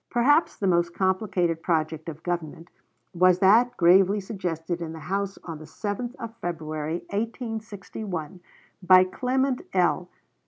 Perhaps 0.09 0.55
the 0.57 0.65
most 0.65 0.95
complicated 0.95 1.61
project 1.61 2.09
of 2.09 2.23
government 2.23 2.71
was 3.13 3.37
that 3.37 3.77
gravely 3.77 4.19
suggested 4.19 4.81
in 4.81 4.93
the 4.93 4.99
House 5.01 5.37
on 5.43 5.59
the 5.59 5.65
7th 5.65 6.15
of 6.15 6.35
February, 6.37 6.95
1861, 7.11 8.39
by 8.81 9.03
Clement 9.03 9.61
L. 9.73 10.09